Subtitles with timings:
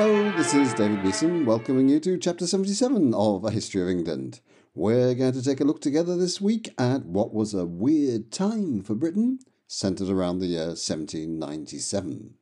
[0.00, 4.38] Hello, this is David Beeson welcoming you to Chapter 77 of A History of England.
[4.72, 8.84] We're going to take a look together this week at what was a weird time
[8.84, 12.34] for Britain, centred around the year 1797.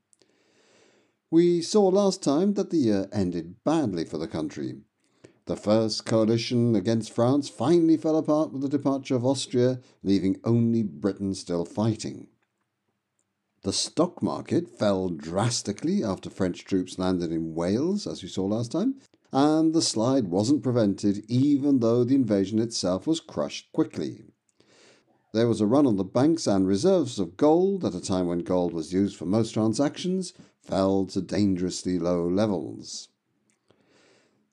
[1.30, 4.82] We saw last time that the year ended badly for the country.
[5.46, 10.82] The first coalition against France finally fell apart with the departure of Austria, leaving only
[10.82, 12.28] Britain still fighting.
[13.66, 18.70] The stock market fell drastically after French troops landed in Wales, as we saw last
[18.70, 19.00] time,
[19.32, 24.22] and the slide wasn't prevented even though the invasion itself was crushed quickly.
[25.32, 28.44] There was a run on the banks, and reserves of gold, at a time when
[28.44, 33.08] gold was used for most transactions, fell to dangerously low levels.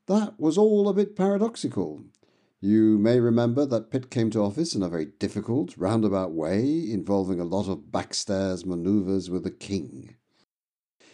[0.08, 2.04] That was all a bit paradoxical.
[2.66, 7.42] You may remember that Pitt came to office in a very difficult, roundabout way, involving
[7.42, 10.16] a lot of backstairs manoeuvres with the king.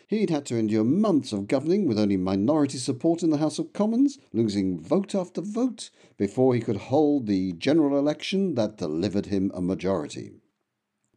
[0.08, 3.74] He'd had to endure months of governing with only minority support in the House of
[3.74, 9.50] Commons, losing vote after vote before he could hold the general election that delivered him
[9.56, 10.34] a majority.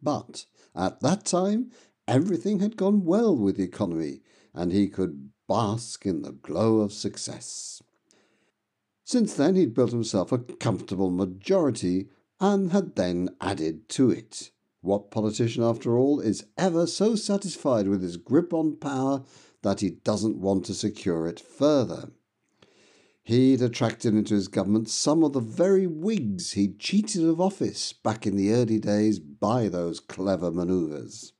[0.01, 1.69] But at that time,
[2.07, 4.21] everything had gone well with the economy,
[4.51, 7.83] and he could bask in the glow of success.
[9.13, 14.49] Since then, he'd built himself a comfortable majority and had then added to it.
[14.81, 19.21] What politician, after all, is ever so satisfied with his grip on power
[19.61, 22.09] that he doesn't want to secure it further?
[23.21, 28.25] He'd attracted into his government some of the very Whigs he'd cheated of office back
[28.25, 31.33] in the early days by those clever manoeuvres.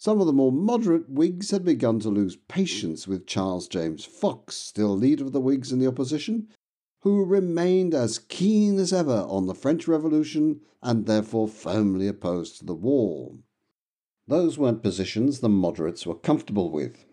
[0.00, 4.56] Some of the more moderate Whigs had begun to lose patience with Charles James Fox,
[4.56, 6.48] still leader of the Whigs in the opposition,
[7.00, 12.64] who remained as keen as ever on the French Revolution and therefore firmly opposed to
[12.64, 13.40] the war.
[14.26, 17.04] Those weren't positions the moderates were comfortable with.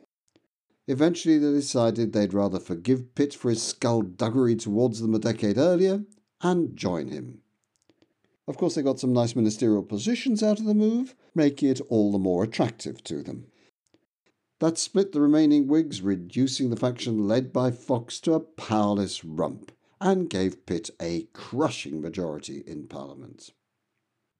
[0.88, 6.06] Eventually, they decided they'd rather forgive Pitt for his skullduggery towards them a decade earlier
[6.40, 7.42] and join him.
[8.48, 12.12] Of course, they got some nice ministerial positions out of the move, making it all
[12.12, 13.48] the more attractive to them.
[14.60, 19.72] That split the remaining Whigs, reducing the faction led by Fox to a powerless rump
[20.00, 23.52] and gave Pitt a crushing majority in Parliament.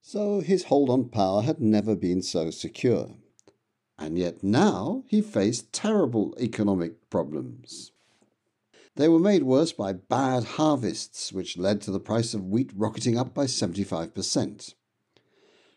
[0.02, 3.16] So his hold on power had never been so secure.
[4.00, 7.92] And yet now he faced terrible economic problems.
[8.98, 13.16] They were made worse by bad harvests, which led to the price of wheat rocketing
[13.16, 14.74] up by 75%.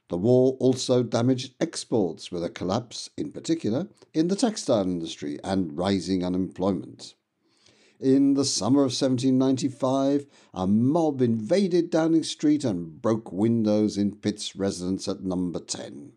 [0.09, 5.77] The war also damaged exports, with a collapse, in particular, in the textile industry and
[5.77, 7.15] rising unemployment.
[8.01, 14.57] In the summer of 1795, a mob invaded Downing Street and broke windows in Pitt's
[14.57, 16.13] residence at number 10.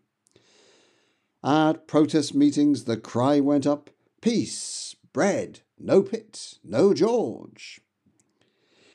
[1.44, 3.90] At protest meetings, the cry went up
[4.22, 7.80] Peace, bread, no Pitt, no George.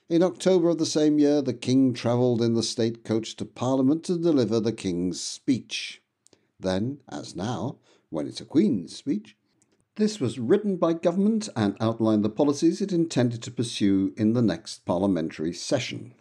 [0.10, 4.04] In October of the same year, the King travelled in the state coach to Parliament
[4.04, 6.04] to deliver the King's speech.
[6.60, 7.78] Then, as now,
[8.10, 9.38] when it's a Queen's speech,
[9.96, 14.42] this was written by government and outlined the policies it intended to pursue in the
[14.42, 16.14] next parliamentary session.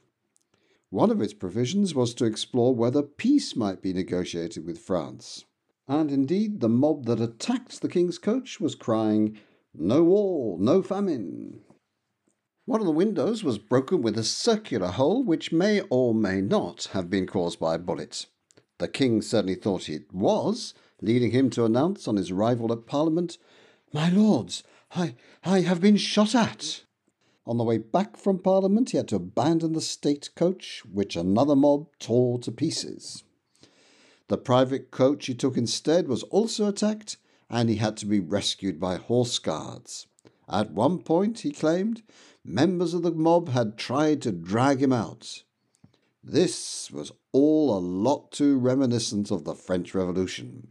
[0.90, 5.44] One of its provisions was to explore whether peace might be negotiated with France.
[5.88, 9.38] And indeed, the mob that attacked the king's coach was crying,
[9.80, 11.60] No war, no famine.
[12.64, 16.88] One of the windows was broken with a circular hole which may or may not
[16.92, 18.26] have been caused by a bullet.
[18.78, 23.38] The king certainly thought it was, leading him to announce on his arrival at Parliament
[23.92, 26.82] my lords, I, I have been shot at.
[27.46, 31.56] On the way back from Parliament, he had to abandon the state coach, which another
[31.56, 33.22] mob tore to pieces.
[34.26, 37.16] The private coach he took instead was also attacked,
[37.50, 40.06] and he had to be rescued by horse guards.
[40.48, 42.02] At one point, he claimed,
[42.44, 45.42] members of the mob had tried to drag him out.
[46.22, 50.68] This was all a lot too reminiscent of the French Revolution.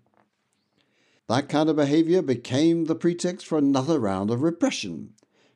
[1.27, 5.13] That kind of behaviour became the pretext for another round of repression.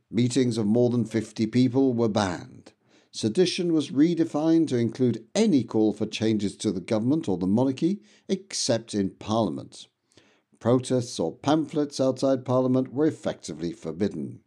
[0.10, 2.74] Meetings of more than 50 people were banned.
[3.12, 8.02] Sedition was redefined to include any call for changes to the government or the monarchy,
[8.28, 9.88] except in Parliament.
[10.62, 14.42] Protests or pamphlets outside Parliament were effectively forbidden.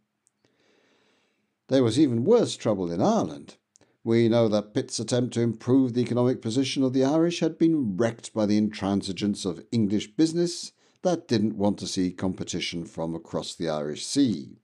[1.67, 3.57] There was even worse trouble in Ireland.
[4.01, 7.97] We know that Pitt's attempt to improve the economic position of the Irish had been
[7.97, 10.71] wrecked by the intransigence of English business
[11.01, 14.57] that didn't want to see competition from across the Irish Sea.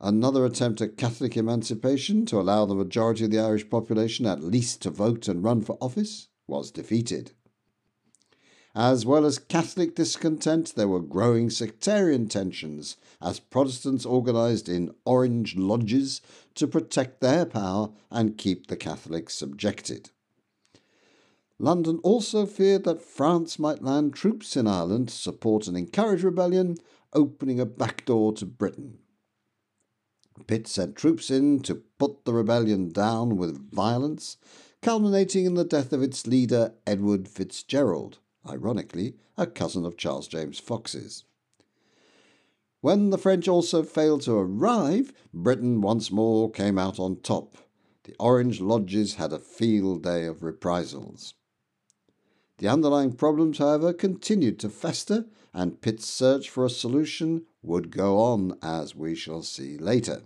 [0.00, 4.82] Another attempt at Catholic emancipation to allow the majority of the Irish population at least
[4.82, 7.30] to vote and run for office was defeated.
[8.74, 15.56] As well as Catholic discontent, there were growing sectarian tensions as Protestants organised in orange
[15.56, 16.22] lodges
[16.54, 20.10] to protect their power and keep the Catholics subjected.
[21.58, 26.76] London also feared that France might land troops in Ireland to support and encourage rebellion,
[27.12, 28.98] opening a back door to Britain.
[30.46, 34.38] Pitt sent troops in to put the rebellion down with violence,
[34.80, 40.58] culminating in the death of its leader, Edward Fitzgerald, ironically, a cousin of Charles James
[40.58, 41.24] Fox's.
[42.80, 47.56] When the French also failed to arrive, Britain once more came out on top.
[48.04, 51.34] The Orange Lodges had a field day of reprisals.
[52.58, 58.18] The underlying problems, however, continued to fester, and Pitt's search for a solution would go
[58.18, 60.22] on, as we shall see later.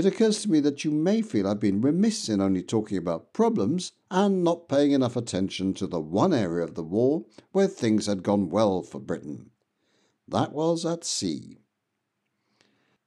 [0.00, 3.34] It occurs to me that you may feel I've been remiss in only talking about
[3.34, 8.06] problems and not paying enough attention to the one area of the war where things
[8.06, 9.50] had gone well for Britain.
[10.26, 11.58] That was at sea.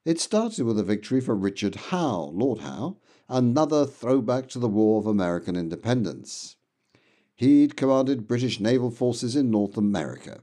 [0.05, 2.97] It started with a victory for Richard Howe, Lord Howe,
[3.27, 6.57] another throwback to the War of American Independence.
[7.33, 10.41] He'd commanded British naval forces in North America.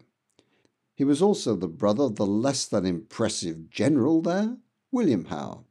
[0.97, 4.56] He was also the brother of the less than impressive general there,
[4.91, 5.67] William Howe.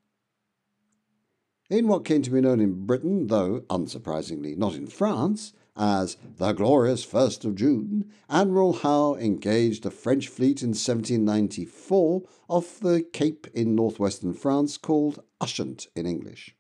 [1.70, 6.52] In what came to be known in Britain, though unsurprisingly not in France, as the
[6.54, 13.46] glorious 1st of June, Admiral Howe engaged a French fleet in 1794 off the cape
[13.54, 16.56] in northwestern France called Ushant in English.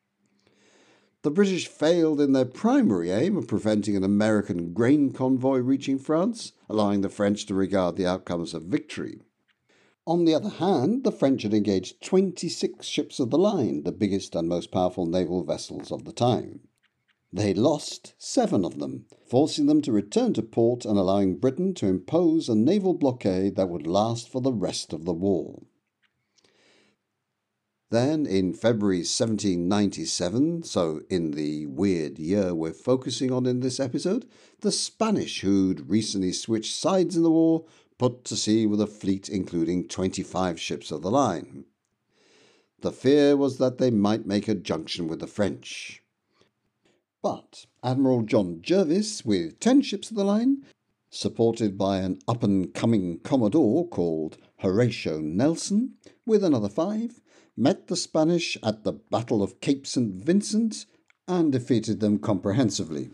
[1.23, 6.53] The British failed in their primary aim of preventing an American grain convoy reaching France,
[6.69, 9.21] allowing the French to regard the outcome as a victory.
[10.09, 14.33] On the other hand, the French had engaged 26 ships of the line, the biggest
[14.33, 16.61] and most powerful naval vessels of the time.
[17.31, 21.85] They lost seven of them, forcing them to return to port and allowing Britain to
[21.85, 25.61] impose a naval blockade that would last for the rest of the war.
[27.91, 34.27] Then, in February 1797, so in the weird year we're focusing on in this episode,
[34.61, 37.65] the Spanish, who'd recently switched sides in the war,
[37.99, 41.65] put to sea with a fleet including 25 ships of the line.
[42.81, 46.01] The fear was that they might make a junction with the French.
[47.21, 50.63] But Admiral John Jervis, with 10 ships of the line,
[51.09, 55.95] supported by an up and coming Commodore called Horatio Nelson,
[56.25, 57.19] with another five,
[57.57, 60.15] met the Spanish at the Battle of Cape St.
[60.15, 60.85] Vincent
[61.27, 63.09] and defeated them comprehensively.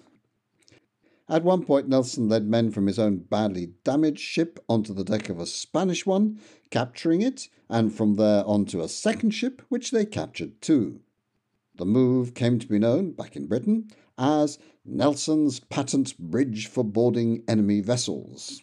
[1.28, 5.28] At one point, Nelson led men from his own badly damaged ship onto the deck
[5.28, 6.40] of a Spanish one,
[6.70, 11.00] capturing it, and from there onto a second ship, which they captured too.
[11.78, 13.88] The move came to be known, back in Britain,
[14.20, 18.62] as Nelson's patent bridge for boarding enemy vessels.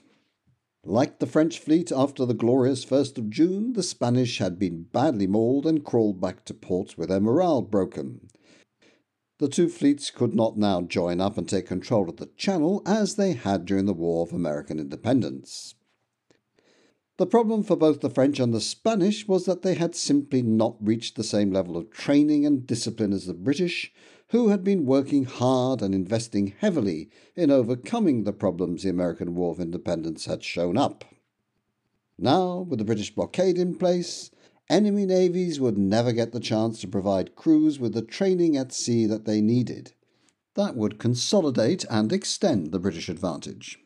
[0.85, 5.27] Like the French fleet after the glorious 1st of June, the Spanish had been badly
[5.27, 8.29] mauled and crawled back to port with their morale broken.
[9.39, 13.17] The two fleets could not now join up and take control of the Channel as
[13.17, 15.75] they had during the War of American Independence.
[17.19, 20.77] The problem for both the French and the Spanish was that they had simply not
[20.81, 23.93] reached the same level of training and discipline as the British,
[24.29, 29.53] who had been working hard and investing heavily in overcoming the problems the American War
[29.53, 31.05] of Independence had shown up.
[32.19, 34.31] Now, with the British blockade in place,
[34.73, 39.05] enemy navies would never get the chance to provide crews with the training at sea
[39.07, 39.93] that they needed.
[40.55, 43.79] That would consolidate and extend the British advantage.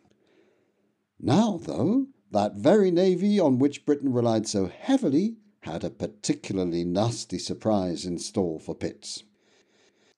[1.18, 7.38] Now, though, that very navy on which Britain relied so heavily had a particularly nasty
[7.38, 9.24] surprise in store for Pitts.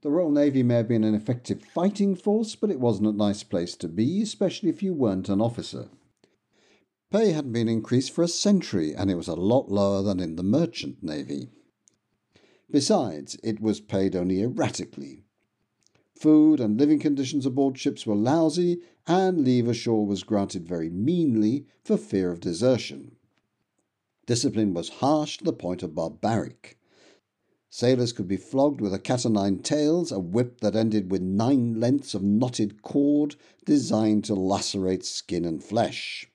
[0.03, 3.43] The Royal Navy may have been an effective fighting force, but it wasn't a nice
[3.43, 5.89] place to be, especially if you weren't an officer.
[7.11, 10.37] Pay hadn't been increased for a century, and it was a lot lower than in
[10.37, 11.49] the merchant navy.
[12.71, 15.25] Besides, it was paid only erratically.
[16.15, 21.65] Food and living conditions aboard ships were lousy, and leave ashore was granted very meanly
[21.83, 23.17] for fear of desertion.
[24.27, 26.79] Discipline was harsh to the point of barbaric.
[27.71, 31.23] Sailors could be flogged with a cat o' nine tails, a whip that ended with
[31.23, 36.31] nine lengths of knotted cord designed to lacerate skin and flesh.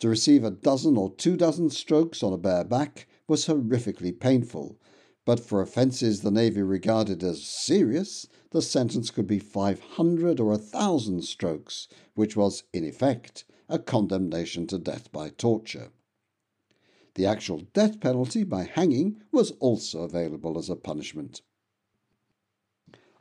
[0.00, 4.78] To receive a dozen or two dozen strokes on a bare back was horrifically painful,
[5.24, 10.58] but for offences the Navy regarded as serious, the sentence could be 500 or a
[10.58, 15.90] thousand strokes, which was, in effect, a condemnation to death by torture.
[17.14, 21.40] The actual death penalty by hanging was also available as a punishment.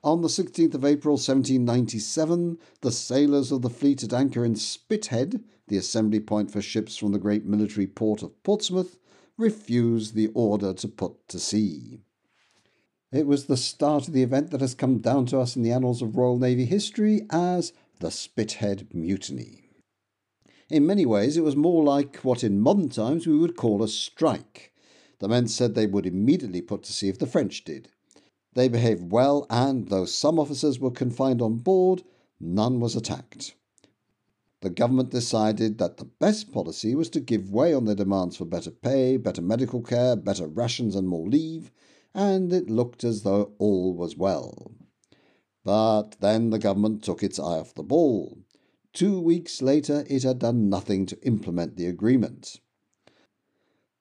[0.06, 5.44] On the 16th of April 1797, the sailors of the fleet at anchor in Spithead,
[5.68, 9.00] the assembly point for ships from the great military port of Portsmouth,
[9.36, 12.02] refused the order to put to sea.
[13.12, 15.72] It was the start of the event that has come down to us in the
[15.72, 19.72] annals of Royal Navy history as the Spithead Mutiny.
[20.70, 23.88] In many ways, it was more like what in modern times we would call a
[23.88, 24.72] strike.
[25.18, 27.90] The men said they would immediately put to sea if the French did.
[28.56, 32.04] They behaved well, and though some officers were confined on board,
[32.40, 33.54] none was attacked.
[34.62, 38.46] The government decided that the best policy was to give way on their demands for
[38.46, 41.70] better pay, better medical care, better rations, and more leave,
[42.14, 44.72] and it looked as though all was well.
[45.66, 48.38] But then the government took its eye off the ball.
[48.94, 52.62] Two weeks later, it had done nothing to implement the agreement.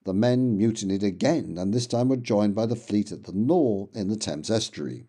[0.04, 3.88] The men mutinied again, and this time were joined by the fleet at the Nore
[3.94, 5.06] in the Thames estuary.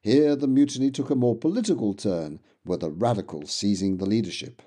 [0.00, 4.60] Here the mutiny took a more political turn, with the radicals seizing the leadership.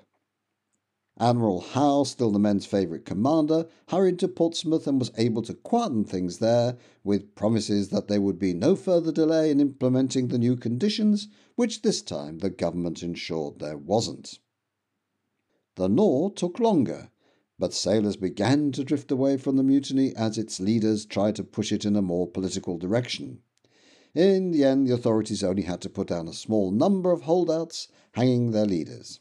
[1.18, 6.04] Admiral Howe, still the men's favourite commander, hurried to Portsmouth and was able to quieten
[6.04, 10.56] things there with promises that there would be no further delay in implementing the new
[10.56, 14.38] conditions, which this time the government ensured there wasn't.
[15.74, 17.10] The Nore took longer,
[17.62, 21.70] but sailors began to drift away from the mutiny as its leaders tried to push
[21.70, 23.38] it in a more political direction.
[24.16, 27.86] In the end, the authorities only had to put down a small number of holdouts,
[28.14, 29.20] hanging their leaders.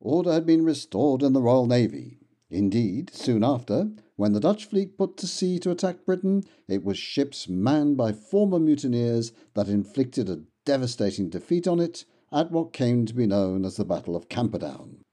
[0.00, 2.18] Order had been restored in the Royal Navy.
[2.50, 6.98] Indeed, soon after, when the Dutch fleet put to sea to attack Britain, it was
[6.98, 13.06] ships manned by former mutineers that inflicted a devastating defeat on it at what came
[13.06, 15.04] to be known as the Battle of Camperdown.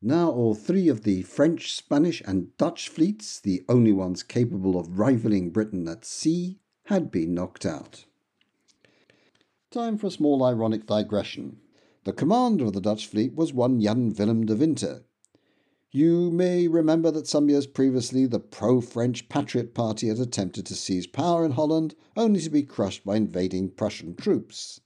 [0.00, 4.98] Now all three of the French, Spanish, and Dutch fleets, the only ones capable of
[4.98, 8.04] rivaling Britain at sea, had been knocked out.
[9.70, 11.58] Time for a small ironic digression.
[12.04, 15.04] The commander of the Dutch fleet was one Jan Willem de Winter.
[15.90, 20.74] You may remember that some years previously the pro French Patriot Party had attempted to
[20.74, 24.80] seize power in Holland, only to be crushed by invading Prussian troops.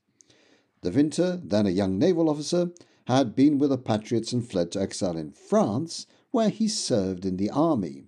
[0.81, 2.71] De Winter, then a young naval officer,
[3.07, 7.37] had been with the Patriots and fled to exile in France, where he served in
[7.37, 8.07] the army.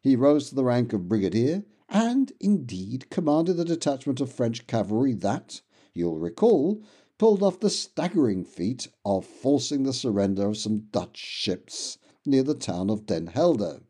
[0.00, 5.14] He rose to the rank of brigadier and, indeed, commanded the detachment of French cavalry
[5.14, 5.60] that,
[5.92, 6.82] you'll recall,
[7.18, 12.54] pulled off the staggering feat of forcing the surrender of some Dutch ships near the
[12.54, 13.80] town of Den Helder.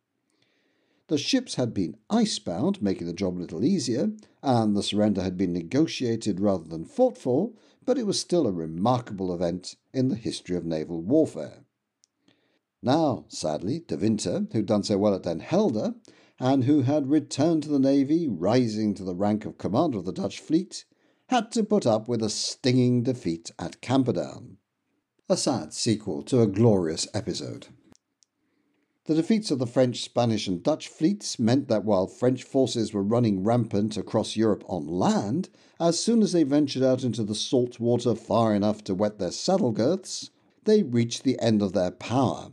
[1.08, 4.12] The ships had been icebound, making the job a little easier,
[4.42, 7.52] and the surrender had been negotiated rather than fought for,
[7.88, 11.64] but it was still a remarkable event in the history of naval warfare.
[12.82, 15.94] Now, sadly, De Winter, who'd done so well at Den Helder,
[16.38, 20.12] and who had returned to the navy, rising to the rank of commander of the
[20.12, 20.84] Dutch fleet,
[21.30, 24.58] had to put up with a stinging defeat at Camperdown.
[25.30, 27.68] A sad sequel to a glorious episode.
[29.08, 33.02] The defeats of the French, Spanish, and Dutch fleets meant that while French forces were
[33.02, 35.48] running rampant across Europe on land,
[35.80, 39.30] as soon as they ventured out into the salt water far enough to wet their
[39.30, 40.28] saddle girths,
[40.64, 42.50] they reached the end of their power.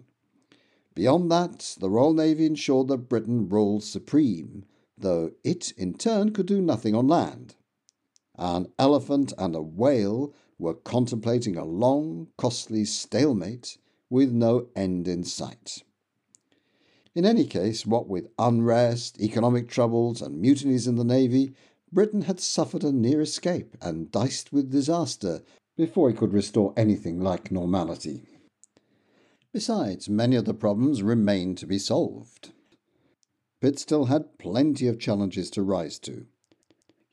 [0.94, 4.64] Beyond that, the Royal Navy ensured that Britain ruled supreme,
[4.98, 7.56] though it in turn could do nothing on land.
[8.38, 13.78] An elephant and a whale were contemplating a long, costly stalemate
[14.10, 15.84] with no end in sight.
[17.16, 21.54] In any case, what with unrest, economic troubles, and mutinies in the navy,
[21.90, 25.42] Britain had suffered a near escape and diced with disaster
[25.78, 28.28] before it could restore anything like normality.
[29.54, 32.52] Besides, many of the problems remained to be solved.
[33.62, 36.26] Pitt still had plenty of challenges to rise to.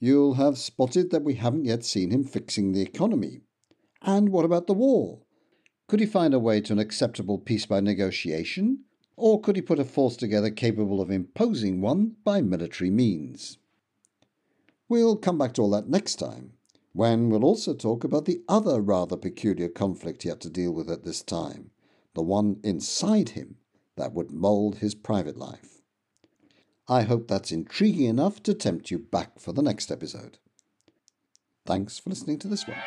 [0.00, 3.42] You'll have spotted that we haven't yet seen him fixing the economy.
[4.02, 5.20] And what about the war?
[5.86, 8.80] Could he find a way to an acceptable peace by negotiation?
[9.24, 13.56] Or could he put a force together capable of imposing one by military means?
[14.88, 16.54] We'll come back to all that next time,
[16.92, 20.90] when we'll also talk about the other rather peculiar conflict he had to deal with
[20.90, 21.70] at this time,
[22.14, 23.58] the one inside him
[23.96, 25.82] that would mould his private life.
[26.88, 30.38] I hope that's intriguing enough to tempt you back for the next episode.
[31.64, 32.78] Thanks for listening to this one.